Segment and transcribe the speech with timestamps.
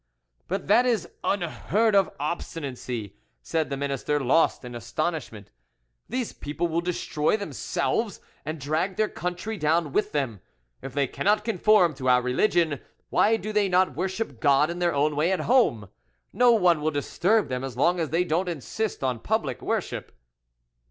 [0.47, 3.13] "But that is unheard of obstinacy,"
[3.43, 5.51] said the minister, lost in astonishment;
[6.09, 10.41] "these people will destroy themselves, and drag their country down with them.
[10.81, 12.79] If they cannot conform to our religion,
[13.11, 15.87] why do they not worship God in their own way at home?
[16.33, 20.11] No one will disturb them as long as they don't insist on public worship."